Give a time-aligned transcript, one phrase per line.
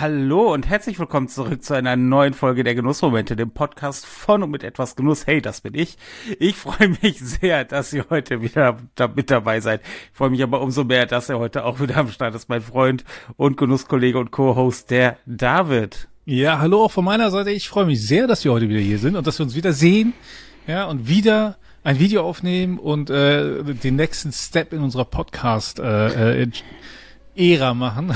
[0.00, 4.50] Hallo und herzlich willkommen zurück zu einer neuen Folge der Genussmomente, dem Podcast von und
[4.50, 5.26] mit etwas Genuss.
[5.26, 5.98] Hey, das bin ich.
[6.38, 8.78] Ich freue mich sehr, dass ihr heute wieder
[9.14, 9.82] mit dabei seid.
[9.82, 12.62] Ich freue mich aber umso mehr, dass er heute auch wieder am Start ist, mein
[12.62, 13.04] Freund
[13.36, 16.08] und Genusskollege und Co-Host, der David.
[16.24, 17.50] Ja, hallo auch von meiner Seite.
[17.50, 19.74] Ich freue mich sehr, dass wir heute wieder hier sind und dass wir uns wieder
[19.74, 20.14] sehen.
[20.66, 26.44] Ja, und wieder ein Video aufnehmen und äh, den nächsten Step in unserer Podcast äh,
[26.44, 26.50] äh,
[27.36, 28.14] Ära machen.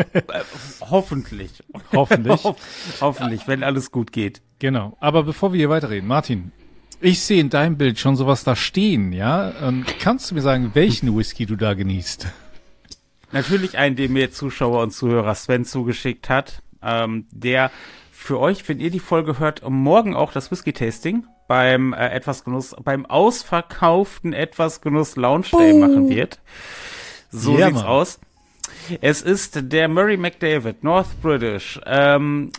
[0.80, 1.62] Hoffentlich.
[1.92, 2.44] Hoffentlich.
[2.44, 2.56] Ho
[3.00, 4.42] hoffentlich, wenn alles gut geht.
[4.58, 4.96] Genau.
[5.00, 6.52] Aber bevor wir hier weiterreden, Martin,
[7.00, 9.52] ich sehe in deinem Bild schon sowas da stehen, ja?
[9.66, 12.26] Und kannst du mir sagen, welchen Whisky du da genießt?
[13.32, 17.70] Natürlich einen, den mir Zuschauer und Zuhörer Sven zugeschickt hat, ähm, der
[18.10, 22.76] für euch, wenn ihr die Folge hört, morgen auch das Whisky-Tasting beim äh, etwas Genuss,
[22.84, 26.38] beim ausverkauften etwas Genuss Lounge Day machen wird.
[27.30, 27.86] So yeah, sieht's Mann.
[27.86, 28.20] aus.
[29.00, 32.50] Es ist der Murray McDavid, North British, ähm,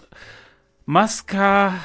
[0.85, 1.75] Masca,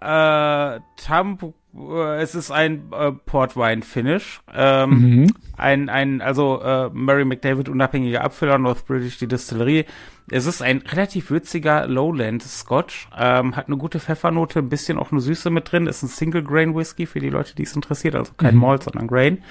[0.00, 4.40] äh, Tamp, äh, es ist ein äh, Portwein-Finish.
[4.54, 5.26] Ähm, mhm.
[5.56, 9.84] Ein, ein, also äh, Murray McDavid unabhängiger Abfüller, North British die Distillerie.
[10.30, 15.10] Es ist ein relativ würziger Lowland Scotch, ähm, hat eine gute Pfeffernote, ein bisschen auch
[15.10, 18.14] eine Süße mit drin, ist ein Single Grain Whisky für die Leute, die es interessiert,
[18.14, 18.60] also kein mhm.
[18.60, 19.42] Malt, sondern Grain.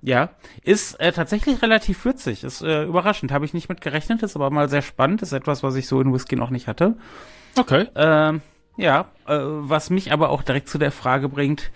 [0.00, 0.30] Ja,
[0.62, 2.44] ist äh, tatsächlich relativ würzig.
[2.44, 5.62] Ist äh, überraschend, habe ich nicht mit gerechnet, ist aber mal sehr spannend, ist etwas,
[5.62, 6.96] was ich so in Whisky noch nicht hatte.
[7.56, 7.88] Okay.
[7.96, 8.40] Ähm,
[8.76, 11.72] ja, äh, was mich aber auch direkt zu der Frage bringt,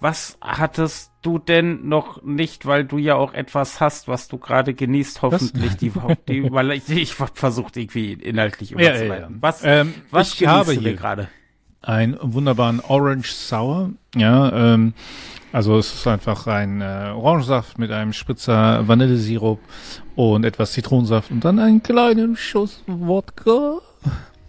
[0.00, 4.74] was hattest du denn noch nicht, weil du ja auch etwas hast, was du gerade
[4.74, 5.76] genießt, hoffentlich, was?
[5.76, 5.92] die,
[6.42, 9.08] die, weil ich, ich versucht irgendwie inhaltlich überzuleiten.
[9.08, 9.36] Ja, ja, ja.
[9.40, 11.28] Was, ähm, was ich habe du hier gerade?
[11.82, 14.94] Einen wunderbaren Orange Sour, ja, ähm,
[15.52, 19.60] also es ist einfach ein äh, Orangensaft mit einem Spritzer Vanillesirup
[20.16, 23.78] und etwas Zitronensaft und dann einen kleinen Schuss Wodka.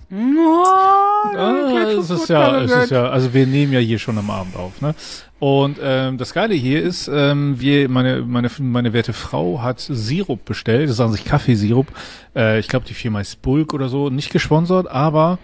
[0.09, 4.29] No, ah, es ist ja, es ist ja, also wir nehmen ja hier schon am
[4.29, 4.95] Abend auf, ne?
[5.39, 10.45] Und ähm, das Geile hier ist, ähm, wir, meine, meine, meine werte Frau hat Sirup
[10.45, 11.87] bestellt, das ist an sich Kaffeesirup.
[12.35, 15.39] Äh, ich glaube, die Firma ist Bulk oder so, nicht gesponsert, aber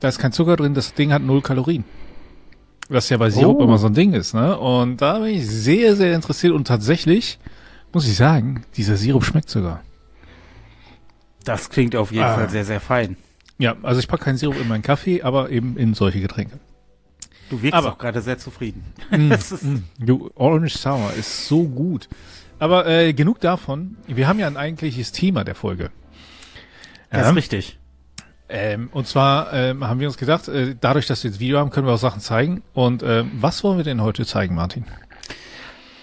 [0.00, 1.84] da ist kein Zucker drin, das Ding hat null Kalorien.
[2.88, 3.64] Was ja bei Sirup oh.
[3.64, 4.58] immer so ein Ding ist, ne?
[4.58, 7.38] Und da bin ich sehr, sehr interessiert und tatsächlich
[7.92, 9.82] muss ich sagen, dieser Sirup schmeckt sogar.
[11.44, 12.34] Das klingt auf jeden ah.
[12.34, 13.16] Fall sehr, sehr fein.
[13.58, 16.58] Ja, also ich packe keinen Sirup in meinen Kaffee, aber eben in solche Getränke.
[17.50, 18.84] Du wirkst aber, auch gerade sehr zufrieden.
[19.10, 19.32] Mm,
[19.66, 22.08] mm, du, Orange Sour ist so gut.
[22.58, 23.96] Aber äh, genug davon.
[24.06, 25.90] Wir haben ja ein eigentliches Thema der Folge.
[27.10, 27.30] Das ja?
[27.30, 27.78] ist richtig.
[28.48, 31.70] Ähm, und zwar ähm, haben wir uns gedacht, äh, dadurch, dass wir jetzt Video haben,
[31.70, 32.62] können wir auch Sachen zeigen.
[32.74, 34.84] Und äh, was wollen wir denn heute zeigen, Martin?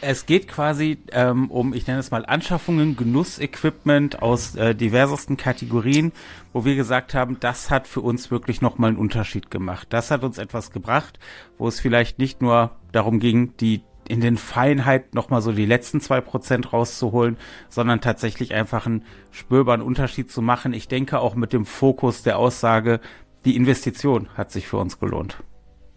[0.03, 6.11] Es geht quasi ähm, um, ich nenne es mal Anschaffungen, Genussequipment aus äh, diversesten Kategorien,
[6.53, 9.87] wo wir gesagt haben, das hat für uns wirklich nochmal einen Unterschied gemacht.
[9.91, 11.19] Das hat uns etwas gebracht,
[11.59, 16.01] wo es vielleicht nicht nur darum ging, die in den Feinheiten nochmal so die letzten
[16.01, 17.37] zwei Prozent rauszuholen,
[17.69, 20.73] sondern tatsächlich einfach einen spürbaren Unterschied zu machen.
[20.73, 22.99] Ich denke auch mit dem Fokus der Aussage,
[23.45, 25.37] die Investition hat sich für uns gelohnt.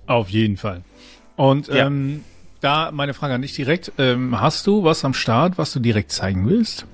[0.06, 0.82] Auf jeden Fall.
[1.34, 1.86] Und ja.
[1.86, 2.22] ähm,
[2.60, 3.91] da meine Frage an dich direkt.
[3.98, 6.86] Ähm, hast du was am Start, was du direkt zeigen willst?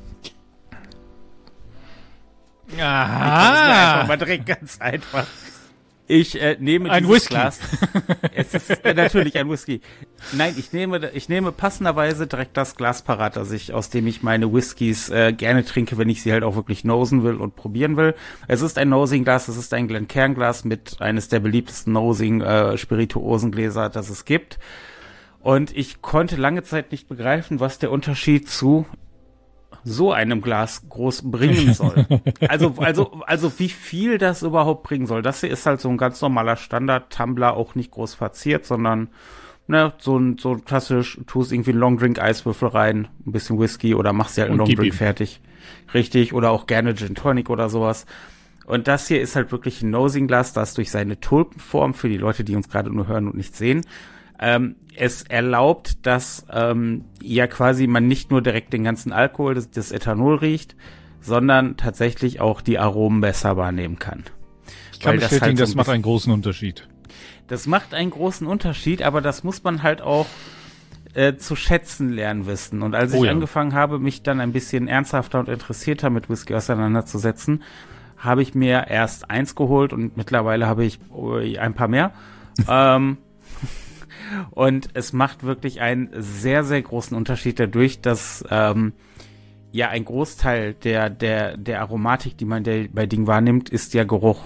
[2.78, 3.92] Aha.
[3.92, 5.26] Einfach mal direkt ganz einfach.
[6.10, 7.34] Ich äh, nehme ein Whisky.
[7.34, 7.60] Glas.
[8.34, 9.81] es ist äh, natürlich ein Whisky.
[10.32, 14.20] Nein, ich nehme ich nehme passenderweise direkt das Glas parat, also ich, aus dem ich
[14.25, 17.97] meine Whiskys äh, gerne trinke, wenn ich sie halt auch wirklich nosen will und probieren
[17.97, 18.16] will.
[18.49, 22.41] Es ist ein Nosing Glas, es ist ein Glencairn Glas mit eines der beliebtesten Nosing
[22.41, 24.59] äh, Spirituosengläser, das es gibt.
[25.38, 28.84] Und ich konnte lange Zeit nicht begreifen, was der Unterschied zu
[29.84, 32.06] so einem Glas groß bringen soll.
[32.48, 35.22] also, also, also wie viel das überhaupt bringen soll.
[35.22, 39.08] Das hier ist halt so ein ganz normaler Standard-Tumbler, auch nicht groß verziert, sondern
[39.66, 44.37] ne, so ein so klassisch, tust irgendwie einen Longdrink-Eiswürfel rein, ein bisschen Whisky oder machst
[44.37, 45.40] dir halt einen Longdrink fertig.
[45.94, 48.06] Richtig, oder auch gerne Gin Tonic oder sowas.
[48.67, 52.44] Und das hier ist halt wirklich ein Nosing-Glas, das durch seine Tulpenform, für die Leute,
[52.44, 53.82] die uns gerade nur hören und nicht sehen,
[54.38, 59.70] ähm, es erlaubt, dass ähm, ja quasi man nicht nur direkt den ganzen Alkohol, das,
[59.70, 60.76] das Ethanol riecht,
[61.23, 64.25] sondern tatsächlich auch die Aromen besser wahrnehmen kann.
[64.93, 66.87] Ich kann Weil bestätigen, das, halt so das macht einen großen Unterschied.
[67.49, 70.26] Das macht einen großen Unterschied, aber das muss man halt auch
[71.14, 72.82] äh, zu schätzen lernen wissen.
[72.82, 73.31] Und als oh, ich ja.
[73.31, 77.62] angefangen habe, mich dann ein bisschen ernsthafter und interessierter mit Whisky auseinanderzusetzen,
[78.19, 82.12] habe ich mir erst eins geholt und mittlerweile habe ich oh, ein paar mehr.
[82.69, 83.17] ähm,
[84.50, 88.93] und es macht wirklich einen sehr, sehr großen Unterschied dadurch, dass ähm,
[89.73, 94.05] ja, ein Großteil der, der, der Aromatik, die man der, bei Ding wahrnimmt, ist ja
[94.05, 94.44] Geruch.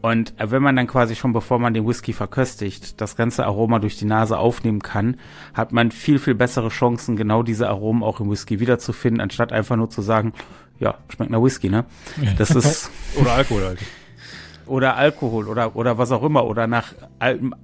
[0.00, 3.96] Und wenn man dann quasi schon, bevor man den Whisky verköstigt, das ganze Aroma durch
[3.96, 5.16] die Nase aufnehmen kann,
[5.54, 9.76] hat man viel, viel bessere Chancen, genau diese Aromen auch im Whisky wiederzufinden, anstatt einfach
[9.76, 10.34] nur zu sagen,
[10.78, 11.86] ja, schmeckt nach Whisky, ne?
[12.36, 12.90] Das ist.
[13.20, 13.78] oder Alkohol halt.
[14.66, 17.54] Oder Alkohol oder, oder was auch immer, oder nach altem,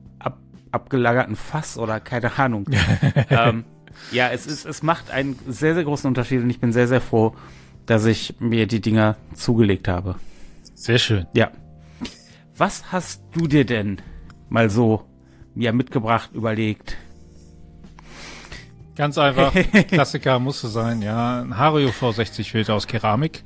[0.72, 2.66] abgelagerten Fass oder keine Ahnung.
[3.30, 3.64] ähm,
[4.12, 7.00] ja, es ist, es macht einen sehr, sehr großen Unterschied und ich bin sehr, sehr
[7.00, 7.34] froh,
[7.86, 10.16] dass ich mir die Dinger zugelegt habe.
[10.74, 11.26] Sehr schön.
[11.34, 11.50] Ja.
[12.56, 14.00] Was hast du dir denn
[14.48, 15.04] mal so
[15.54, 16.96] ja, mitgebracht, überlegt?
[18.96, 19.54] Ganz einfach,
[19.88, 21.40] Klassiker musste sein, ja.
[21.40, 23.44] Ein Hario V60 Filter aus Keramik.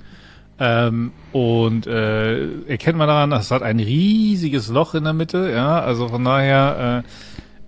[0.59, 5.81] Ähm, und äh, erkennt man daran, es hat ein riesiges Loch in der Mitte, ja.
[5.81, 7.09] Also von daher, äh,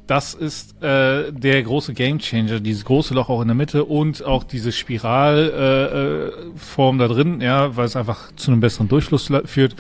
[0.07, 4.45] das ist äh, der große Gamechanger, dieses große Loch auch in der Mitte und auch
[4.45, 9.75] diese Spiralform äh, äh, da drin, ja, weil es einfach zu einem besseren Durchfluss führt.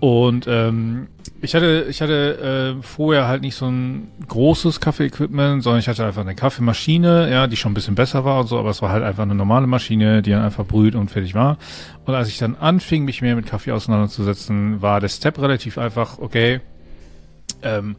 [0.00, 1.08] Und ähm,
[1.42, 6.04] ich hatte, ich hatte äh, vorher halt nicht so ein großes Kaffee-Equipment, sondern ich hatte
[6.04, 8.90] einfach eine Kaffeemaschine, ja, die schon ein bisschen besser war und so, aber es war
[8.90, 11.56] halt einfach eine normale Maschine, die dann einfach brüht und fertig war.
[12.04, 16.18] Und als ich dann anfing, mich mehr mit Kaffee auseinanderzusetzen, war der Step relativ einfach,
[16.18, 16.60] okay,
[17.62, 17.96] ähm,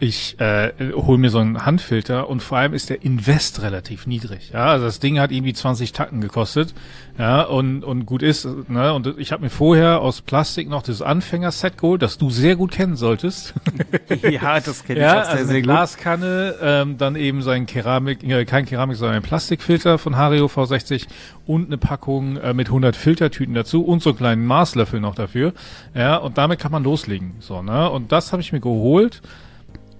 [0.00, 4.50] ich äh, hole mir so einen Handfilter und vor allem ist der Invest relativ niedrig.
[4.52, 6.74] Ja, also das Ding hat irgendwie 20 Tacken gekostet.
[7.18, 11.02] Ja, und, und gut ist, ne, und ich habe mir vorher aus Plastik noch das
[11.02, 13.54] Anfängerset geholt, das du sehr gut kennen solltest.
[14.22, 15.64] ja, das kenne ja, ich auch sehr, also sehr eine gut.
[15.64, 21.06] Glaskanne, ähm, dann eben sein Keramik, äh, kein Keramik, sondern ein Plastikfilter von Hario V60
[21.44, 25.54] und eine Packung äh, mit 100 Filtertüten dazu und so einen kleinen Maßlöffel noch dafür.
[25.94, 27.34] Ja, und damit kann man loslegen.
[27.40, 29.22] So, ne, und das habe ich mir geholt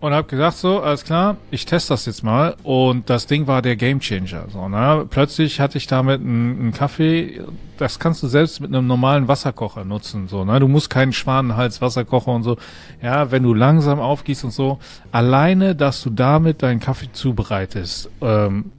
[0.00, 3.62] und habe gesagt so, alles klar, ich teste das jetzt mal und das Ding war
[3.62, 4.46] der Gamechanger.
[4.48, 5.06] So, ne?
[5.10, 7.42] Plötzlich hatte ich damit einen, Kaffee,
[7.78, 10.28] das kannst du selbst mit einem normalen Wasserkocher nutzen.
[10.28, 10.60] So, ne?
[10.60, 12.56] Du musst keinen Schwanenhals Wasserkocher und so.
[13.02, 14.78] Ja, wenn du langsam aufgießt und so,
[15.10, 18.72] alleine, dass du damit deinen Kaffee zubereitest, ähm,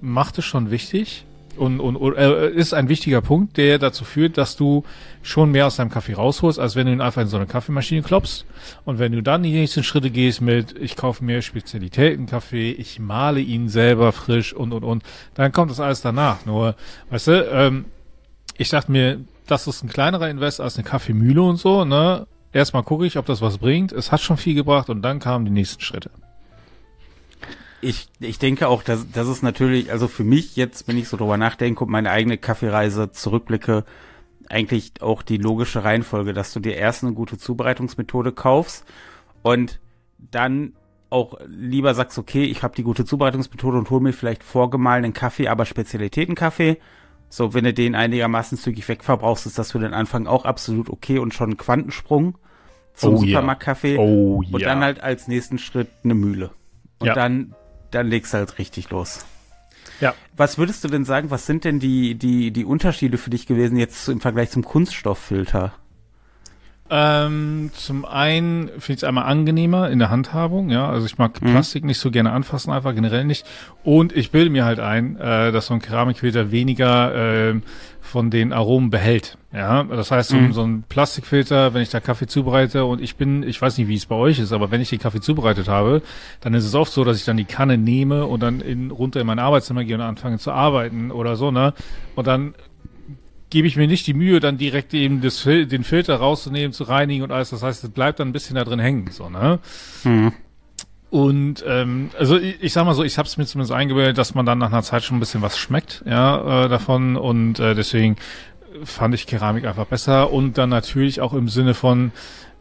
[0.00, 1.26] macht es schon wichtig
[1.56, 4.84] und, und, äh, ist ein wichtiger Punkt, der dazu führt, dass du
[5.22, 8.02] schon mehr aus deinem Kaffee rausholst, als wenn du ihn einfach in so eine Kaffeemaschine
[8.02, 8.44] klopfst.
[8.84, 13.40] Und wenn du dann die nächsten Schritte gehst mit, ich kaufe mir Spezialitätenkaffee, ich male
[13.40, 15.02] ihn selber frisch und und und,
[15.34, 16.44] dann kommt das alles danach.
[16.46, 16.74] Nur,
[17.10, 17.84] weißt du, ähm,
[18.56, 22.26] ich dachte mir, das ist ein kleinerer Invest als eine Kaffeemühle und so, ne?
[22.52, 23.92] Erstmal gucke ich, ob das was bringt.
[23.92, 26.10] Es hat schon viel gebracht und dann kamen die nächsten Schritte.
[27.82, 31.16] Ich, ich denke auch, dass das ist natürlich, also für mich jetzt, wenn ich so
[31.16, 33.84] drüber nachdenke und meine eigene Kaffeereise zurückblicke,
[34.48, 38.84] eigentlich auch die logische Reihenfolge, dass du dir erst eine gute Zubereitungsmethode kaufst
[39.42, 39.80] und
[40.18, 40.74] dann
[41.10, 45.48] auch lieber sagst, okay, ich habe die gute Zubereitungsmethode und hol mir vielleicht vorgemahlenen Kaffee,
[45.48, 46.78] aber Spezialitätenkaffee.
[47.28, 51.18] So, wenn du den einigermaßen zügig wegverbrauchst, ist das für den Anfang auch absolut okay
[51.18, 52.38] und schon ein Quantensprung
[52.94, 53.94] zum oh, Supermarktkaffee.
[53.94, 54.00] Yeah.
[54.00, 54.68] Oh, und yeah.
[54.68, 56.50] dann halt als nächsten Schritt eine Mühle.
[56.98, 57.14] Und ja.
[57.14, 57.54] dann
[57.94, 59.20] dann legst du halt richtig los.
[60.00, 60.14] Ja.
[60.36, 63.76] Was würdest du denn sagen, was sind denn die, die, die Unterschiede für dich gewesen
[63.76, 65.72] jetzt im Vergleich zum Kunststofffilter?
[66.94, 70.90] Ähm, zum einen finde ich es einmal angenehmer in der Handhabung, ja.
[70.90, 71.52] Also ich mag mhm.
[71.52, 73.46] Plastik nicht so gerne anfassen, einfach generell nicht.
[73.82, 77.54] Und ich bilde mir halt ein, äh, dass so ein Keramikfilter weniger äh,
[78.02, 79.38] von den Aromen behält.
[79.54, 80.52] Ja, das heißt, so, mhm.
[80.52, 83.94] so ein Plastikfilter, wenn ich da Kaffee zubereite und ich bin, ich weiß nicht, wie
[83.94, 86.02] es bei euch ist, aber wenn ich den Kaffee zubereitet habe,
[86.42, 89.18] dann ist es oft so, dass ich dann die Kanne nehme und dann in, runter
[89.22, 91.72] in mein Arbeitszimmer gehe und anfange zu arbeiten oder so, ne?
[92.16, 92.54] Und dann
[93.52, 97.22] gebe ich mir nicht die Mühe, dann direkt eben das, den Filter rauszunehmen, zu reinigen
[97.22, 97.50] und alles.
[97.50, 99.58] Das heißt, es bleibt dann ein bisschen da drin hängen, so, ne?
[100.04, 100.32] Mhm.
[101.10, 104.34] Und ähm, also ich, ich sag mal so, ich habe es mir zumindest eingebildet, dass
[104.34, 107.16] man dann nach einer Zeit schon ein bisschen was schmeckt, ja, äh, davon.
[107.16, 108.16] Und äh, deswegen
[108.84, 110.32] fand ich Keramik einfach besser.
[110.32, 112.12] Und dann natürlich auch im Sinne von,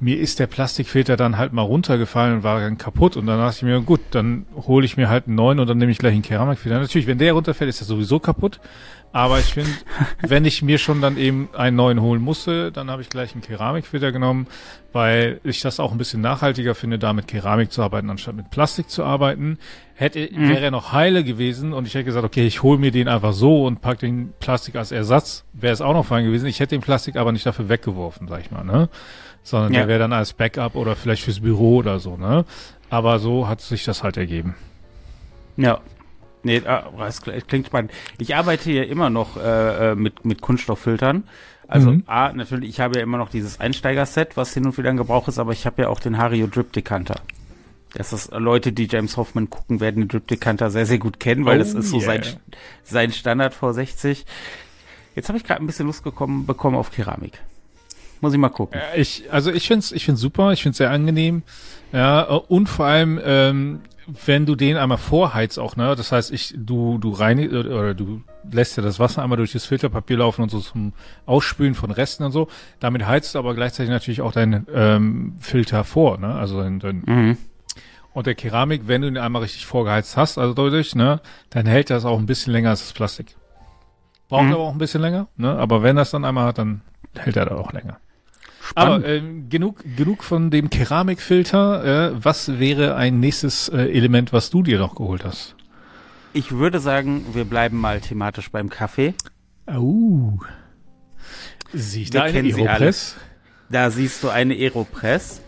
[0.02, 3.16] mir ist der Plastikfilter dann halt mal runtergefallen und war dann kaputt.
[3.16, 5.78] Und dann dachte ich mir, gut, dann hole ich mir halt einen neuen und dann
[5.78, 6.78] nehme ich gleich einen Keramikfilter.
[6.78, 8.60] Natürlich, wenn der runterfällt, ist er sowieso kaputt.
[9.14, 9.72] Aber ich finde,
[10.22, 13.42] wenn ich mir schon dann eben einen neuen holen musste, dann habe ich gleich einen
[13.42, 14.48] Keramikfilter genommen,
[14.94, 18.50] weil ich das auch ein bisschen nachhaltiger finde, da mit Keramik zu arbeiten, anstatt mit
[18.52, 19.58] Plastik zu arbeiten.
[19.96, 20.50] Hätte, mhm.
[20.50, 23.34] wäre er noch heile gewesen und ich hätte gesagt, okay, ich hole mir den einfach
[23.34, 26.46] so und pack den Plastik als Ersatz, wäre es auch noch fein gewesen.
[26.46, 28.88] Ich hätte den Plastik aber nicht dafür weggeworfen, sag ich mal, ne?
[29.44, 29.80] Sondern ja.
[29.80, 32.46] der wäre dann als Backup oder vielleicht fürs Büro oder so, ne?
[32.90, 34.56] Aber so hat sich das halt ergeben.
[35.58, 35.82] Ja,
[36.44, 37.92] Nee, das ah, klingt spannend.
[38.18, 41.24] Ich arbeite hier immer noch äh, äh, mit, mit Kunststofffiltern.
[41.68, 42.04] Also mhm.
[42.06, 45.28] A, natürlich, ich habe ja immer noch dieses Einsteiger-Set, was hin und wieder in Gebrauch
[45.28, 47.16] ist, aber ich habe ja auch den Hario Drip Decanter.
[47.94, 51.60] das Leute, die James Hoffman gucken, werden den Diptykanter sehr, sehr gut kennen, weil oh,
[51.60, 52.06] das ist so yeah.
[52.06, 52.22] sein,
[52.84, 54.26] sein Standard V60.
[55.16, 57.40] Jetzt habe ich gerade ein bisschen Lust gekommen, bekommen auf Keramik.
[58.22, 58.80] Muss ich mal gucken.
[58.96, 61.42] Ich, also ich finde es ich find's super, ich finde es sehr angenehm.
[61.92, 65.96] Ja, und vor allem, ähm, wenn du den einmal vorheizt auch, ne?
[65.96, 69.66] Das heißt, ich, du, du reinigst oder du lässt ja das Wasser einmal durch das
[69.66, 70.94] Filterpapier laufen und so zum
[71.26, 72.48] Ausspülen von Resten und so.
[72.80, 76.34] Damit heizt du aber gleichzeitig natürlich auch deinen ähm, Filter vor, ne?
[76.34, 77.38] Also dein, dein mhm.
[78.14, 81.90] Und der Keramik, wenn du ihn einmal richtig vorgeheizt hast, also deutlich, ne, dann hält
[81.90, 83.38] das auch ein bisschen länger als das Plastik.
[84.28, 84.54] Braucht mhm.
[84.54, 85.58] aber auch ein bisschen länger, ne?
[85.58, 86.82] Aber wenn das dann einmal hat, dann
[87.18, 88.00] hält er da auch länger.
[88.72, 89.06] Spannend.
[89.06, 92.12] Aber ähm, genug, genug von dem Keramikfilter.
[92.14, 95.56] Äh, was wäre ein nächstes äh, Element, was du dir noch geholt hast?
[96.34, 99.14] Ich würde sagen, wir bleiben mal thematisch beim Kaffee.
[99.68, 100.40] Oh.
[101.74, 103.18] Sieh da eine Aeropress?
[103.70, 105.42] Da siehst du eine Aeropress.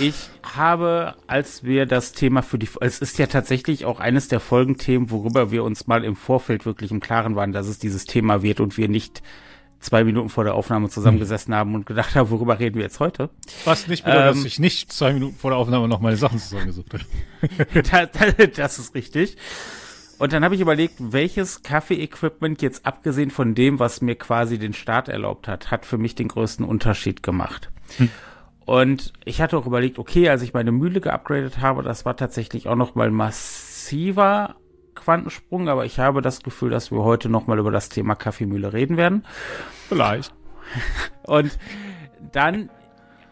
[0.00, 4.40] Ich habe, als wir das Thema für die, es ist ja tatsächlich auch eines der
[4.40, 8.42] Folgenthemen, worüber wir uns mal im Vorfeld wirklich im Klaren waren, dass es dieses Thema
[8.42, 9.22] wird und wir nicht
[9.80, 13.30] zwei Minuten vor der Aufnahme zusammengesessen haben und gedacht haben, worüber reden wir jetzt heute.
[13.64, 16.38] Was nicht bedeutet, ähm, dass ich nicht zwei Minuten vor der Aufnahme noch meine Sachen
[16.38, 17.82] zusammengesucht habe.
[17.82, 19.36] das, das ist richtig.
[20.18, 24.72] Und dann habe ich überlegt, welches Kaffee-Equipment jetzt abgesehen von dem, was mir quasi den
[24.72, 27.70] Start erlaubt hat, hat für mich den größten Unterschied gemacht.
[27.98, 28.10] Hm.
[28.64, 32.68] Und ich hatte auch überlegt, okay, als ich meine Mühle geupgradet habe, das war tatsächlich
[32.68, 34.56] auch noch mal massiver
[34.98, 38.72] Quantensprung, aber ich habe das Gefühl, dass wir heute noch mal über das Thema Kaffeemühle
[38.72, 39.24] reden werden.
[39.88, 40.34] Vielleicht.
[41.26, 41.58] Und
[42.32, 42.70] dann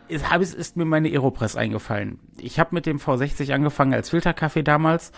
[0.08, 2.20] ist, ist, ist mir meine Aeropress eingefallen.
[2.40, 5.12] Ich habe mit dem V60 angefangen als Filterkaffee damals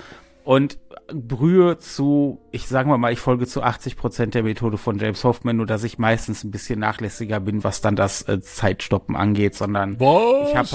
[0.45, 0.79] und
[1.13, 5.59] brühe zu, ich sage mal, ich folge zu 80 Prozent der Methode von James Hoffman,
[5.59, 10.01] nur dass ich meistens ein bisschen nachlässiger bin, was dann das äh, Zeitstoppen angeht, sondern
[10.01, 10.49] was?
[10.49, 10.69] ich habe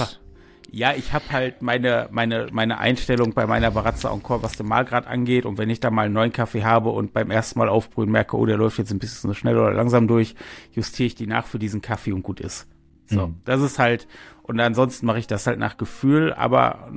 [0.74, 5.06] ja, ich habe halt meine, meine, meine Einstellung bei meiner Barazza Encore, was den Malgrad
[5.06, 5.46] angeht.
[5.46, 8.36] Und wenn ich da mal einen neuen Kaffee habe und beim ersten Mal aufbrühen merke,
[8.36, 10.34] oh, der läuft jetzt ein bisschen so schnell oder langsam durch,
[10.72, 12.66] justiere ich die nach für diesen Kaffee und gut ist.
[13.06, 13.36] So, mhm.
[13.44, 14.08] das ist halt,
[14.42, 16.90] und ansonsten mache ich das halt nach Gefühl, aber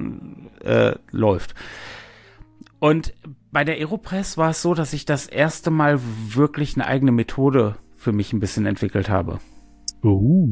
[0.64, 1.54] äh, läuft.
[2.80, 3.14] Und
[3.52, 7.76] bei der Aeropress war es so, dass ich das erste Mal wirklich eine eigene Methode
[7.96, 9.40] für mich ein bisschen entwickelt habe.
[10.04, 10.48] Oh,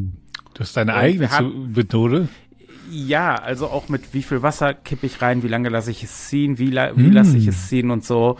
[0.54, 2.30] das ist deine und eigene haben, Methode?
[2.92, 6.28] Ja, also auch mit wie viel Wasser kippe ich rein, wie lange lasse ich es
[6.28, 7.14] ziehen, wie, la wie mm.
[7.14, 8.38] lasse ich es ziehen und so.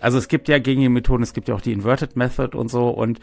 [0.00, 2.88] Also es gibt ja gängige Methoden, es gibt ja auch die Inverted Method und so
[2.88, 3.18] und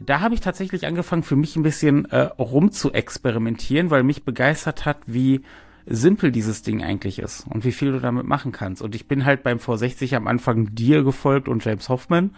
[0.00, 4.24] da habe ich tatsächlich angefangen, für mich ein bisschen äh, rum zu experimentieren, weil mich
[4.24, 5.42] begeistert hat, wie
[5.84, 8.82] simpel dieses Ding eigentlich ist und wie viel du damit machen kannst.
[8.82, 12.34] Und ich bin halt beim V60 am Anfang dir gefolgt und James Hoffman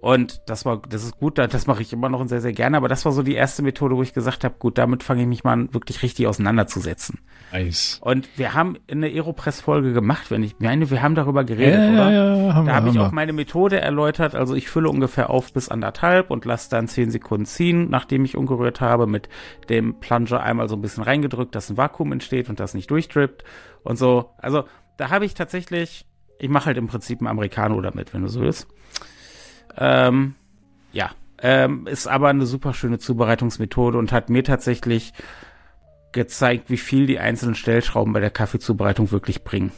[0.00, 2.88] und das war, das ist gut, das mache ich immer noch sehr, sehr gerne, aber
[2.88, 5.42] das war so die erste Methode, wo ich gesagt habe, gut, damit fange ich mich
[5.42, 7.20] mal wirklich richtig auseinanderzusetzen.
[7.50, 7.98] Nice.
[8.02, 12.10] Und wir haben eine Aeropress-Folge gemacht, wenn ich meine, wir haben darüber geredet, ja, oder?
[12.10, 15.52] Ja, ja, haben da habe ich auch meine Methode erläutert, also ich fülle ungefähr auf
[15.52, 19.30] bis anderthalb und lasse dann zehn Sekunden ziehen, nachdem ich umgerührt habe, mit
[19.70, 23.44] dem Plunger einmal so ein bisschen reingedrückt, dass ein Vakuum entsteht und das nicht durchtrippt
[23.82, 24.30] und so.
[24.36, 24.64] Also
[24.98, 26.04] da habe ich tatsächlich,
[26.38, 28.68] ich mache halt im Prinzip einen Americano damit, wenn du so willst.
[29.76, 30.34] Ähm,
[30.92, 31.10] ja,
[31.42, 35.12] ähm, ist aber eine super schöne Zubereitungsmethode und hat mir tatsächlich
[36.12, 39.72] gezeigt, wie viel die einzelnen Stellschrauben bei der Kaffeezubereitung wirklich bringen.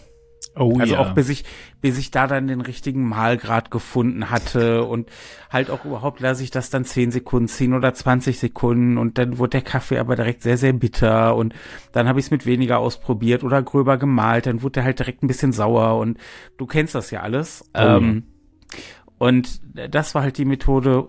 [0.58, 1.00] Oh, also ja.
[1.00, 1.44] auch bis ich,
[1.80, 5.08] bis ich da dann den richtigen Mahlgrad gefunden hatte und
[5.50, 9.38] halt auch überhaupt lasse ich das dann 10 Sekunden ziehen oder 20 Sekunden und dann
[9.38, 11.54] wurde der Kaffee aber direkt sehr, sehr bitter und
[11.92, 15.22] dann habe ich es mit weniger ausprobiert oder gröber gemalt, dann wurde der halt direkt
[15.22, 16.18] ein bisschen sauer und
[16.56, 17.64] du kennst das ja alles.
[17.74, 18.78] Oh, ähm, ja.
[19.18, 19.60] Und
[19.90, 21.08] das war halt die Methode,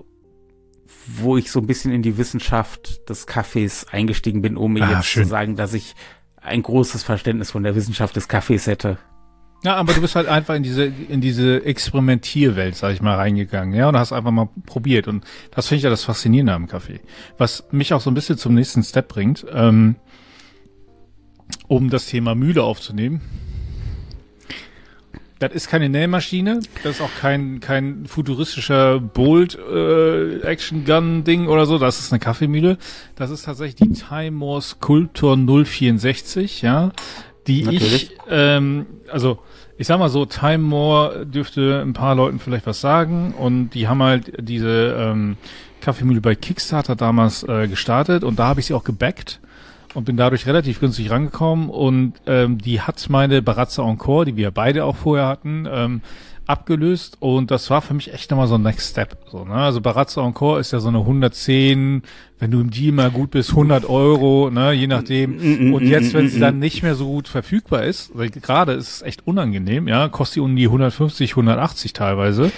[1.17, 4.91] wo ich so ein bisschen in die Wissenschaft des Kaffees eingestiegen bin, um mir ah,
[4.93, 5.23] jetzt schön.
[5.23, 5.95] zu sagen, dass ich
[6.41, 8.97] ein großes Verständnis von der Wissenschaft des Kaffees hätte.
[9.63, 13.75] Ja, aber du bist halt einfach in diese in diese Experimentierwelt, sag ich mal, reingegangen,
[13.75, 17.01] ja, und hast einfach mal probiert und das finde ich ja das Faszinierende am Kaffee,
[17.37, 19.95] was mich auch so ein bisschen zum nächsten Step bringt, ähm,
[21.67, 23.21] um das Thema Mühle aufzunehmen.
[25.39, 31.47] Das ist keine Nähmaschine, das ist auch kein, kein futuristischer Bolt äh, Action Gun Ding
[31.47, 32.77] oder so, das ist eine Kaffeemühle.
[33.15, 36.91] Das ist tatsächlich die Time Morse Cultor 064, ja,
[37.47, 38.11] die Natürlich.
[38.11, 39.39] ich, ähm, also
[39.77, 43.87] ich sag mal so, Time More dürfte ein paar Leuten vielleicht was sagen und die
[43.87, 45.37] haben halt diese ähm,
[45.79, 49.39] Kaffeemühle bei Kickstarter damals äh, gestartet und da habe ich sie auch gebackt
[49.93, 54.51] und bin dadurch relativ günstig rangekommen und ähm, die hat meine Barazza Encore, die wir
[54.51, 56.01] beide auch vorher hatten, ähm,
[56.49, 59.17] abgelöst und das war für mich echt nochmal so ein Next Step.
[59.31, 59.53] So, ne?
[59.53, 62.01] Also Barazza Encore ist ja so eine 110,
[62.39, 64.71] wenn du im Deal mal gut bist, 100 Euro, ne?
[64.71, 65.37] je nachdem.
[65.37, 68.73] Mm, mm, und jetzt, wenn sie dann nicht mehr so gut verfügbar ist, weil gerade
[68.73, 72.51] ist es echt unangenehm, ja, kostet die um die 150, 180 teilweise.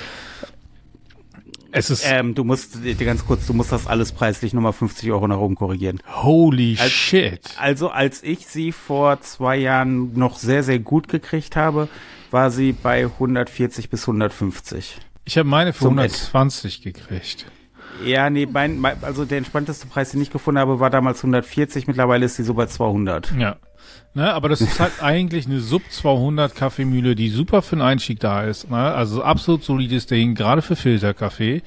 [1.71, 2.03] Es ist.
[2.05, 5.37] Ähm, du musst, dir ganz kurz, du musst das alles preislich nochmal 50 Euro nach
[5.37, 5.99] oben korrigieren.
[6.07, 7.41] Holy als, shit.
[7.57, 11.87] Also, als ich sie vor zwei Jahren noch sehr, sehr gut gekriegt habe,
[12.29, 14.97] war sie bei 140 bis 150.
[15.25, 17.45] Ich habe meine für 120 gekriegt.
[18.03, 21.87] Ja, nee, mein, mein, also der entspannteste Preis, den ich gefunden habe, war damals 140.
[21.87, 23.33] Mittlerweile ist sie so bei 200.
[23.37, 23.57] Ja.
[24.13, 28.19] Ne, aber das ist halt eigentlich eine Sub 200 Kaffeemühle, die super für den Einstieg
[28.19, 28.69] da ist.
[28.69, 28.77] Ne?
[28.77, 31.61] Also absolut solides Ding, gerade für Filterkaffee.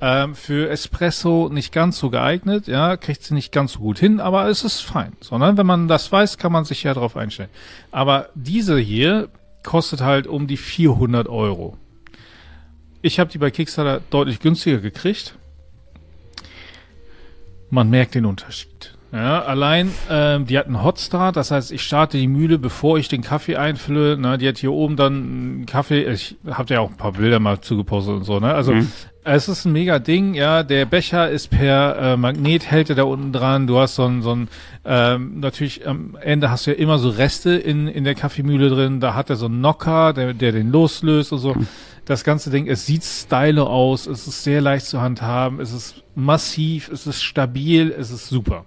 [0.00, 4.20] Ähm, für Espresso nicht ganz so geeignet, ja, kriegt sie nicht ganz so gut hin,
[4.20, 5.14] aber es ist fein.
[5.20, 7.48] Sondern wenn man das weiß, kann man sich ja darauf einstellen.
[7.90, 9.28] Aber diese hier
[9.64, 11.78] kostet halt um die 400 Euro.
[13.00, 15.34] Ich habe die bei Kickstarter deutlich günstiger gekriegt.
[17.70, 18.97] Man merkt den Unterschied.
[19.10, 23.08] Ja, allein, ähm, die hat einen Hotstart, das heißt, ich starte die Mühle, bevor ich
[23.08, 24.18] den Kaffee einfülle.
[24.18, 26.04] Ne, die hat hier oben dann einen Kaffee.
[26.12, 28.38] Ich habe ja auch ein paar Bilder mal zugepostet und so.
[28.38, 28.92] Ne, also mhm.
[29.24, 30.34] es ist ein mega Ding.
[30.34, 33.66] Ja, der Becher ist per äh, Magnet hält er da unten dran.
[33.66, 34.48] Du hast so ein, so ein
[34.84, 39.00] ähm, natürlich am Ende hast du ja immer so Reste in in der Kaffeemühle drin.
[39.00, 41.54] Da hat er so einen Knocker, der der den loslöst und so.
[41.54, 41.66] Mhm
[42.08, 46.02] das ganze Ding, es sieht stylo aus, es ist sehr leicht zu handhaben, es ist
[46.14, 48.64] massiv, es ist stabil, es ist super.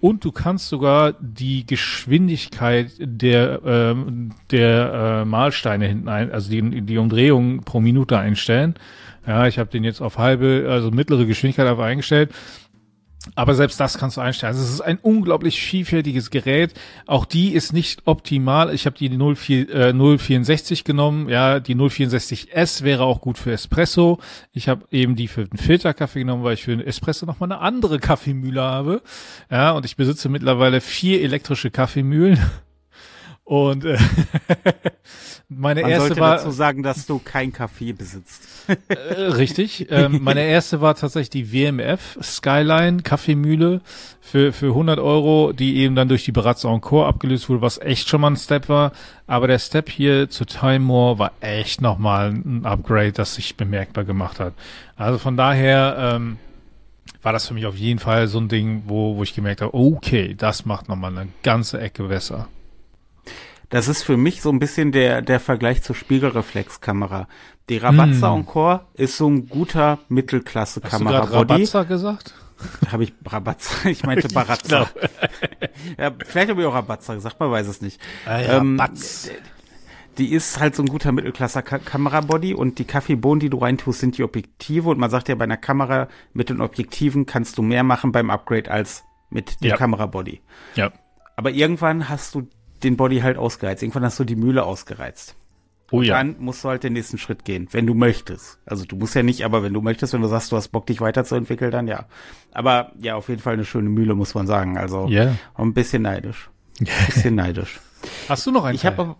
[0.00, 4.92] Und du kannst sogar die Geschwindigkeit der, ähm, der
[5.22, 8.74] äh, Mahlsteine hinten ein, also die, die Umdrehung pro Minute einstellen.
[9.26, 12.30] Ja, ich habe den jetzt auf halbe, also mittlere Geschwindigkeit auf eingestellt.
[13.34, 14.54] Aber selbst das kannst du einstellen.
[14.54, 16.72] Also es ist ein unglaublich vielfältiges Gerät.
[17.06, 18.74] Auch die ist nicht optimal.
[18.74, 21.28] Ich habe die 04, äh, 064 genommen.
[21.28, 24.18] Ja, die 064S wäre auch gut für Espresso.
[24.52, 27.60] Ich habe eben die für den Filterkaffee genommen, weil ich für den Espresso nochmal eine
[27.60, 29.02] andere Kaffeemühle habe.
[29.50, 32.38] Ja, und ich besitze mittlerweile vier elektrische Kaffeemühlen.
[33.44, 33.98] Und äh,
[35.52, 38.42] meine Man erste sollte war dazu sagen, dass du kein Kaffee besitzt.
[38.88, 39.88] äh, richtig.
[39.90, 43.80] Ähm, meine erste war tatsächlich die WMF Skyline Kaffeemühle
[44.20, 48.08] für für 100 Euro, die eben dann durch die Barazza Encore abgelöst wurde, was echt
[48.08, 48.92] schon mal ein Step war.
[49.26, 54.04] Aber der Step hier zu Time More war echt nochmal ein Upgrade, das sich bemerkbar
[54.04, 54.54] gemacht hat.
[54.94, 56.38] Also von daher ähm,
[57.22, 59.74] war das für mich auf jeden Fall so ein Ding, wo wo ich gemerkt habe,
[59.74, 62.46] okay, das macht nochmal eine ganze Ecke besser.
[63.70, 67.28] Das ist für mich so ein bisschen der, der Vergleich zur Spiegelreflexkamera.
[67.68, 68.40] Die Rabazza hm.
[68.40, 71.22] Encore ist so ein guter Mittelklasse-Kamera.
[71.22, 72.34] Hast du Rabazza gesagt?
[72.90, 73.74] Habe ich Rabazza?
[73.88, 74.90] Ich meinte Barazza.
[75.98, 78.00] ja, vielleicht habe ich auch Rabazza gesagt, man weiß es nicht.
[78.26, 78.78] Ah, ja, ähm,
[80.18, 84.24] die ist halt so ein guter Mittelklasse-Kamerabody und die Kaffeebohnen, die du reintust, sind die
[84.24, 88.12] Objektive und man sagt ja, bei einer Kamera mit den Objektiven kannst du mehr machen
[88.12, 89.76] beim Upgrade als mit dem ja.
[89.76, 90.42] Kamerabody.
[90.74, 90.92] Ja.
[91.36, 92.48] Aber irgendwann hast du
[92.82, 93.82] den Body halt ausgereizt.
[93.82, 95.36] Irgendwann hast du die Mühle ausgereizt.
[95.92, 96.16] Oh ja.
[96.16, 98.58] Dann musst du halt den nächsten Schritt gehen, wenn du möchtest.
[98.64, 100.86] Also du musst ja nicht, aber wenn du möchtest, wenn du sagst, du hast Bock,
[100.86, 102.06] dich weiterzuentwickeln, dann ja.
[102.52, 104.78] Aber ja, auf jeden Fall eine schöne Mühle, muss man sagen.
[104.78, 105.34] Also yeah.
[105.54, 106.50] ein bisschen neidisch.
[106.80, 107.78] Ein bisschen neidisch.
[108.28, 108.74] Hast du noch einen?
[108.74, 109.16] Ich habe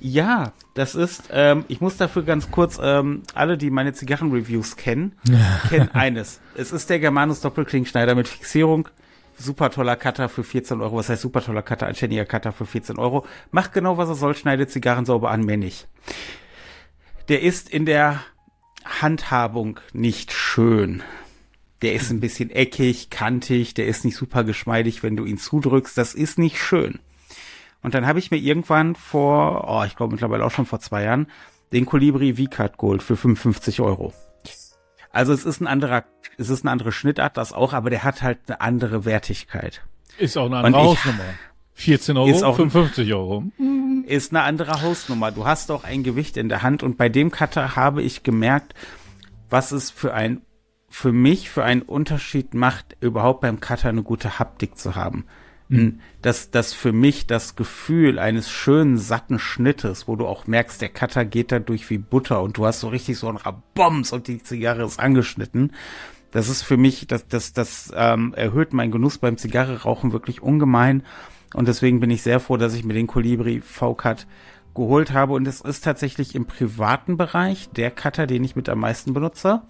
[0.00, 5.14] ja, das ist, ähm, ich muss dafür ganz kurz, ähm, alle, die meine Zigarrenreviews kennen,
[5.68, 6.40] kennen eines.
[6.56, 8.88] Es ist der Germanus Doppelklingschneider mit Fixierung
[9.40, 10.96] super toller Cutter für 14 Euro.
[10.96, 11.86] Was heißt super toller Cutter?
[11.86, 13.26] Ein ständiger Cutter für 14 Euro.
[13.50, 15.88] Macht genau, was er soll, schneidet Zigarren sauber an, mehr nicht.
[17.28, 18.20] Der ist in der
[18.84, 21.02] Handhabung nicht schön.
[21.82, 25.96] Der ist ein bisschen eckig, kantig, der ist nicht super geschmeidig, wenn du ihn zudrückst.
[25.96, 26.98] Das ist nicht schön.
[27.82, 31.04] Und dann habe ich mir irgendwann vor, oh, ich glaube mittlerweile auch schon vor zwei
[31.04, 31.28] Jahren,
[31.72, 34.12] den Colibri V-Cut Gold für 55 Euro.
[35.10, 36.04] Also es ist ein anderer,
[36.38, 39.82] es ist eine andere Schnittart, das auch, aber der hat halt eine andere Wertigkeit.
[40.18, 41.24] Ist auch eine andere Hausnummer.
[41.74, 43.44] 14 Euro, ist auch 55 Euro.
[44.06, 45.32] Ist eine andere Hausnummer.
[45.32, 48.74] Du hast auch ein Gewicht in der Hand und bei dem Cutter habe ich gemerkt,
[49.48, 50.42] was es für ein,
[50.88, 55.24] für mich für einen Unterschied macht, überhaupt beim Cutter eine gute Haptik zu haben
[55.70, 56.00] mhm.
[56.20, 60.90] dass, dass für mich das Gefühl eines schönen, satten Schnittes, wo du auch merkst, der
[60.90, 64.28] Cutter geht da durch wie Butter und du hast so richtig so ein Raboms und
[64.28, 65.72] die Zigarre ist angeschnitten.
[66.32, 70.42] Das ist für mich, das, das, das ähm, erhöht meinen Genuss beim Zigarre rauchen wirklich
[70.42, 71.02] ungemein.
[71.54, 74.28] Und deswegen bin ich sehr froh, dass ich mir den Colibri V-Cut
[74.74, 75.32] geholt habe.
[75.32, 79.62] Und es ist tatsächlich im privaten Bereich der Cutter, den ich mit am meisten benutze.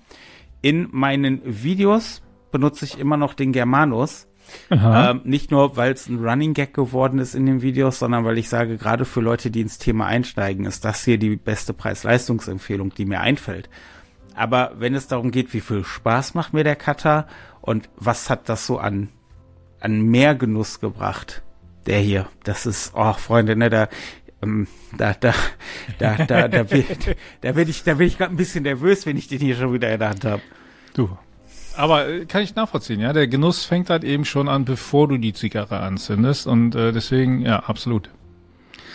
[0.61, 4.29] In meinen Videos benutze ich immer noch den Germanus,
[4.71, 8.39] Ähm, nicht nur, weil es ein Running Gag geworden ist in den Videos, sondern weil
[8.39, 12.95] ich sage, gerade für Leute, die ins Thema einsteigen, ist das hier die beste Preis-Leistungsempfehlung,
[12.95, 13.69] die mir einfällt.
[14.35, 17.27] Aber wenn es darum geht, wie viel Spaß macht mir der Cutter
[17.61, 19.09] und was hat das so an,
[19.81, 21.43] an mehr Genuss gebracht,
[21.87, 23.89] der hier, das ist, oh Freunde, ne, da,
[24.43, 25.35] ähm, da, da,
[25.99, 26.85] da, da, da, bin,
[27.41, 29.73] da bin ich, da bin ich gerade ein bisschen nervös, wenn ich den hier schon
[29.73, 30.43] wieder in der Hand habe.
[30.95, 31.11] Du,
[31.77, 33.13] aber äh, kann ich nachvollziehen, ja.
[33.13, 36.47] Der Genuss fängt halt eben schon an, bevor du die Zigarre anzündest.
[36.47, 38.11] Und äh, deswegen, ja, absolut.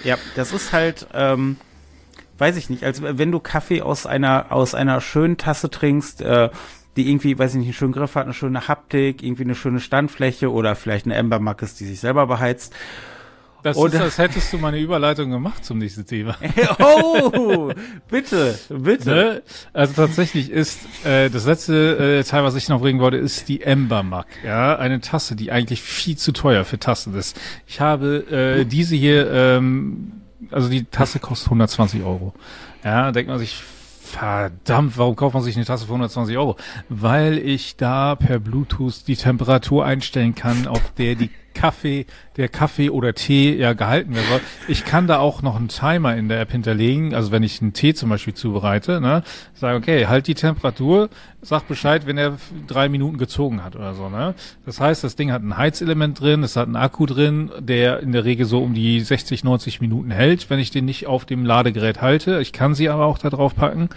[0.03, 1.57] Ja, das ist halt, ähm,
[2.38, 6.49] weiß ich nicht, also wenn du Kaffee aus einer, aus einer schönen Tasse trinkst, äh,
[6.95, 9.79] die irgendwie, weiß ich nicht, einen schönen Griff hat, eine schöne Haptik, irgendwie eine schöne
[9.79, 12.73] Standfläche oder vielleicht eine Ember ist, die sich selber beheizt
[13.65, 16.36] das Oder ist, als hättest du meine Überleitung gemacht zum nächsten Thema.
[16.80, 17.71] oh,
[18.08, 19.10] bitte, bitte.
[19.10, 19.41] Ne?
[19.73, 23.63] Also tatsächlich ist äh, das letzte äh, Teil, was ich noch bringen wollte, ist die
[23.63, 24.25] Ember Mug.
[24.45, 27.41] Ja, eine Tasse, die eigentlich viel zu teuer für Tassen ist.
[27.65, 30.12] Ich habe äh, diese hier, ähm,
[30.51, 32.36] also die Tasse kostet 120 Euro.
[32.84, 33.63] Ja, denkt man sich,
[34.04, 36.56] verdammt, warum kauft man sich eine Tasse für 120 Euro?
[36.88, 42.05] Weil ich da per Bluetooth die Temperatur einstellen kann, auf der die Kaffee,
[42.37, 44.41] der Kaffee oder Tee ja gehalten werden soll.
[44.67, 47.73] Ich kann da auch noch einen Timer in der App hinterlegen, also wenn ich einen
[47.73, 49.23] Tee zum Beispiel zubereite, ne,
[49.55, 51.09] sage, okay, halt die Temperatur,
[51.41, 52.37] sag Bescheid, wenn er
[52.67, 54.35] drei Minuten gezogen hat oder so, ne.
[54.65, 58.11] Das heißt, das Ding hat ein Heizelement drin, es hat einen Akku drin, der in
[58.11, 61.45] der Regel so um die 60, 90 Minuten hält, wenn ich den nicht auf dem
[61.45, 62.41] Ladegerät halte.
[62.41, 63.89] Ich kann sie aber auch da drauf packen.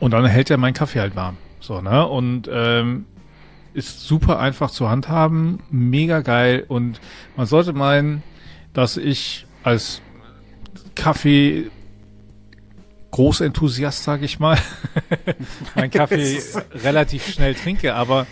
[0.00, 1.36] Und dann hält er meinen Kaffee halt warm.
[1.60, 2.06] So, ne?
[2.06, 3.06] Und ähm,
[3.74, 7.00] ist super einfach zu handhaben, mega geil und
[7.36, 8.22] man sollte meinen,
[8.72, 10.00] dass ich als
[10.94, 11.70] Kaffee
[13.10, 14.58] Großenthusiast, sage ich mal,
[15.76, 16.40] mein Kaffee
[16.82, 18.26] relativ schnell trinke, aber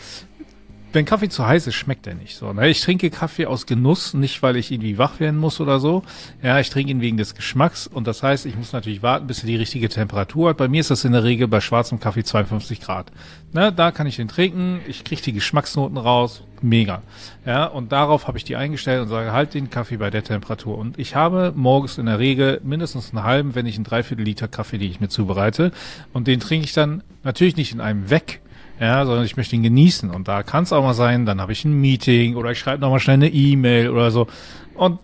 [0.92, 2.52] wenn Kaffee zu heiß ist, schmeckt er nicht so.
[2.52, 2.68] Ne?
[2.68, 6.02] Ich trinke Kaffee aus Genuss, nicht weil ich irgendwie wach werden muss oder so.
[6.42, 9.40] Ja, ich trinke ihn wegen des Geschmacks und das heißt, ich muss natürlich warten, bis
[9.40, 10.56] er die richtige Temperatur hat.
[10.56, 13.10] Bei mir ist das in der Regel bei schwarzem Kaffee 52 Grad.
[13.52, 17.02] Ne, da kann ich den trinken, ich kriege die Geschmacksnoten raus, mega.
[17.44, 20.78] Ja, und darauf habe ich die eingestellt und sage, halt den Kaffee bei der Temperatur.
[20.78, 24.48] Und ich habe morgens in der Regel mindestens einen halben, wenn nicht einen Dreiviertel Liter
[24.48, 25.72] Kaffee, die ich mir zubereite.
[26.12, 28.41] Und den trinke ich dann natürlich nicht in einem weg,
[28.82, 30.10] ja, sondern ich möchte ihn genießen.
[30.10, 32.80] Und da kann es auch mal sein, dann habe ich ein Meeting oder ich schreibe
[32.80, 34.26] nochmal schnell eine E-Mail oder so.
[34.74, 34.98] Und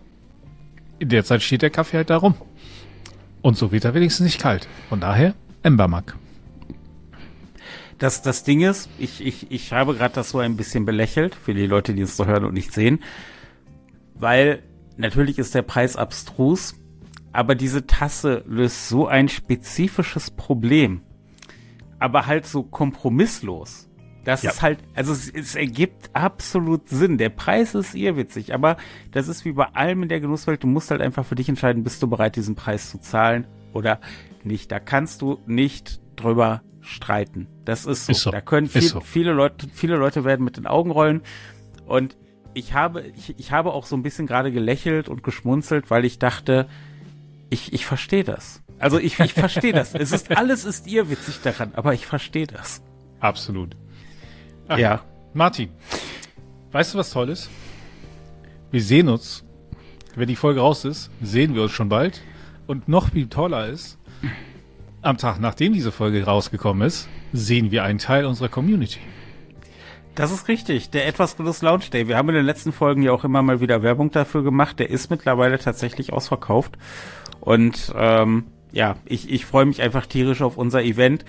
[0.99, 2.35] in der Zeit steht der Kaffee halt da rum.
[3.41, 4.67] Und so wird er wenigstens nicht kalt.
[4.89, 6.17] Von daher Embermack.
[7.99, 11.53] Das, das Ding ist, ich, ich, ich habe gerade das so ein bisschen belächelt, für
[11.53, 12.99] die Leute, die es so hören und nicht sehen,
[14.13, 14.61] weil
[14.97, 16.75] natürlich ist der Preis abstrus,
[17.31, 21.01] aber diese Tasse löst so ein spezifisches Problem
[21.99, 23.89] aber halt so kompromisslos.
[24.23, 24.51] Das ja.
[24.51, 27.17] ist halt, also es, es, ergibt absolut Sinn.
[27.17, 28.77] Der Preis ist irrwitzig, aber
[29.11, 30.61] das ist wie bei allem in der Genusswelt.
[30.61, 33.99] Du musst halt einfach für dich entscheiden, bist du bereit, diesen Preis zu zahlen oder
[34.43, 34.71] nicht.
[34.71, 37.47] Da kannst du nicht drüber streiten.
[37.65, 38.11] Das ist so.
[38.11, 38.31] Ist so.
[38.31, 38.99] Da können viel, so.
[38.99, 41.21] viele Leute, viele Leute werden mit den Augen rollen
[41.85, 42.17] und
[42.53, 46.19] ich habe, ich, ich habe auch so ein bisschen gerade gelächelt und geschmunzelt, weil ich
[46.19, 46.67] dachte,
[47.49, 48.61] ich, ich verstehe das.
[48.79, 49.93] Also ich, ich verstehe das.
[49.93, 52.81] Es ist alles ist ihr witzig daran, aber ich verstehe das.
[53.19, 53.75] Absolut.
[54.67, 55.01] Ach, ja.
[55.33, 55.69] Martin,
[56.71, 57.49] weißt du, was toll ist?
[58.71, 59.43] Wir sehen uns,
[60.15, 62.21] wenn die Folge raus ist, sehen wir uns schon bald.
[62.67, 63.97] Und noch viel toller ist,
[65.01, 68.99] am Tag, nachdem diese Folge rausgekommen ist, sehen wir einen Teil unserer Community.
[70.15, 72.07] Das ist richtig, der etwas Gutes Lounge Day.
[72.07, 74.77] Wir haben in den letzten Folgen ja auch immer mal wieder Werbung dafür gemacht.
[74.79, 76.77] Der ist mittlerweile tatsächlich ausverkauft.
[77.39, 81.25] Und ähm, ja, ich, ich freue mich einfach tierisch auf unser Event.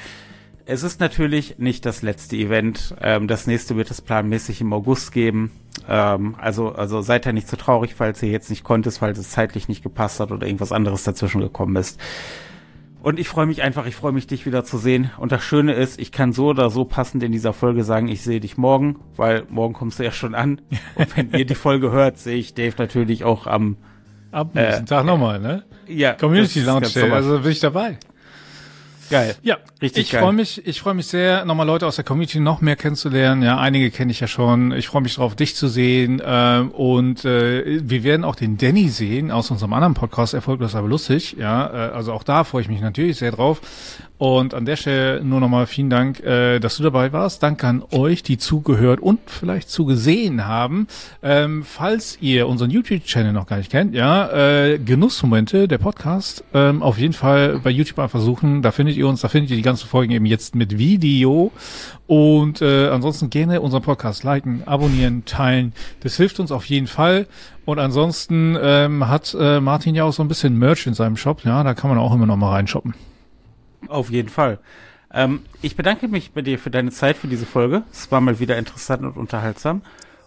[0.66, 2.94] Es ist natürlich nicht das letzte Event.
[3.00, 5.50] Ähm, das nächste wird es planmäßig im August geben.
[5.88, 9.30] Ähm, also, also seid ja nicht so traurig, falls ihr jetzt nicht konntest, falls es
[9.30, 12.00] zeitlich nicht gepasst hat oder irgendwas anderes dazwischen gekommen ist.
[13.02, 15.10] Und ich freue mich einfach, ich freue mich, dich wieder zu sehen.
[15.16, 18.22] Und das Schöne ist, ich kann so oder so passend in dieser Folge sagen, ich
[18.22, 20.60] sehe dich morgen, weil morgen kommst du ja schon an.
[20.96, 23.78] Und wenn ihr die Folge hört, sehe ich Dave natürlich auch am
[24.32, 25.64] Ab nächsten äh, Tag nochmal, ne?
[25.86, 26.12] Ja.
[26.14, 27.98] Community Lounge Day, also bin ich dabei.
[29.10, 29.34] Geil.
[29.42, 30.20] Ja, richtig ich geil.
[30.20, 33.42] Ich freue mich, ich freue mich sehr, nochmal Leute aus der Community noch mehr kennenzulernen.
[33.42, 34.72] Ja, einige kenne ich ja schon.
[34.72, 36.20] Ich freue mich darauf, dich zu sehen.
[36.20, 40.88] Äh, und äh, wir werden auch den Danny sehen aus unserem anderen Podcast, Erfolglos aber
[40.88, 41.36] lustig.
[41.38, 43.60] Ja, äh, also auch da freue ich mich natürlich sehr drauf.
[44.20, 47.42] Und an der Stelle nur nochmal vielen Dank, äh, dass du dabei warst.
[47.42, 50.88] Danke an euch, die zugehört und vielleicht zugesehen haben.
[51.22, 56.82] Ähm, falls ihr unseren YouTube-Channel noch gar nicht kennt, ja, äh, Genussmomente, der Podcast, ähm,
[56.82, 58.60] auf jeden Fall bei YouTube einfach suchen.
[58.60, 59.20] Da findet ihr ihr uns.
[59.22, 61.50] Da findet ihr die ganzen Folgen eben jetzt mit Video.
[62.06, 65.72] Und äh, ansonsten gerne unseren Podcast liken, abonnieren, teilen.
[66.00, 67.26] Das hilft uns auf jeden Fall.
[67.64, 71.44] Und ansonsten ähm, hat äh, Martin ja auch so ein bisschen Merch in seinem Shop.
[71.44, 72.94] Ja, da kann man auch immer noch mal reinshoppen.
[73.88, 74.58] Auf jeden Fall.
[75.12, 77.82] Ähm, ich bedanke mich bei dir für deine Zeit für diese Folge.
[77.90, 79.82] Es war mal wieder interessant und unterhaltsam.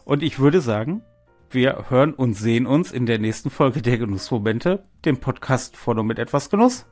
[0.06, 1.02] Und ich würde sagen,
[1.50, 6.20] wir hören und sehen uns in der nächsten Folge der Genussmomente, dem Podcast Follow mit
[6.20, 6.86] etwas Genuss.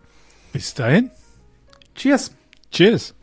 [0.53, 1.11] Bis dahin.
[1.95, 2.32] Cheers.
[2.71, 3.13] Cheers.